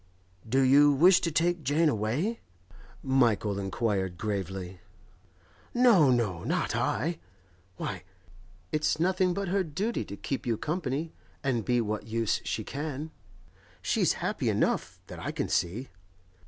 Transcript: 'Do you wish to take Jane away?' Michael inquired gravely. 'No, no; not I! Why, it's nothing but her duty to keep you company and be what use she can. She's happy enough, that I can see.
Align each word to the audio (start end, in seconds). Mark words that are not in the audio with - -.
'Do 0.49 0.61
you 0.61 0.91
wish 0.91 1.21
to 1.21 1.31
take 1.31 1.61
Jane 1.63 1.87
away?' 1.87 2.39
Michael 3.03 3.59
inquired 3.59 4.17
gravely. 4.17 4.79
'No, 5.75 6.09
no; 6.09 6.43
not 6.43 6.75
I! 6.75 7.19
Why, 7.77 8.01
it's 8.71 8.99
nothing 8.99 9.35
but 9.35 9.49
her 9.49 9.63
duty 9.63 10.03
to 10.05 10.17
keep 10.17 10.47
you 10.47 10.57
company 10.57 11.13
and 11.43 11.63
be 11.63 11.81
what 11.81 12.07
use 12.07 12.41
she 12.43 12.63
can. 12.63 13.11
She's 13.83 14.13
happy 14.25 14.49
enough, 14.49 14.99
that 15.05 15.19
I 15.19 15.31
can 15.31 15.47
see. 15.49 15.89